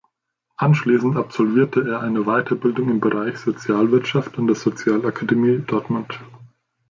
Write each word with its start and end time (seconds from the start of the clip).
Anschließend 0.57 1.15
absolvierte 1.15 1.87
er 1.87 1.99
eine 2.01 2.23
Weiterbildung 2.25 2.89
im 2.89 2.99
Bereich 2.99 3.37
Sozialwirtschaft 3.37 4.39
an 4.39 4.47
der 4.47 4.55
Sozialakademie 4.55 5.59
Dortmund. 5.59 6.19